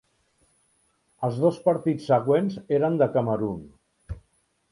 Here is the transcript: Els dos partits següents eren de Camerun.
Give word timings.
Els 1.27 1.35
dos 1.43 1.59
partits 1.67 2.09
següents 2.13 2.57
eren 2.79 2.99
de 3.03 3.11
Camerun. 3.17 3.61